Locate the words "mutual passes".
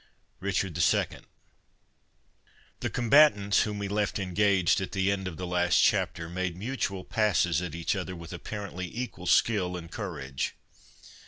6.57-7.61